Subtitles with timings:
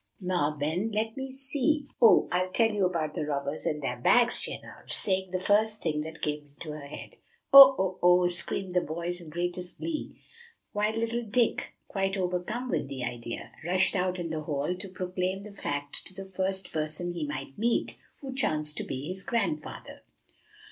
[0.19, 4.33] "Now, then, let me see, oh, I'll tell you about the Robbers and their Bags,"
[4.39, 7.17] she announced, saying the first thing that came into her head.
[7.53, 7.75] "Oh!
[7.77, 7.99] oh!
[8.01, 10.19] oh!" screamed the boys in the greatest glee,
[10.71, 15.43] while little Dick, quite overcome with the idea, rushed out in the hall to proclaim
[15.43, 20.01] the fact to the first person he might meet, who chanced to be his grandfather.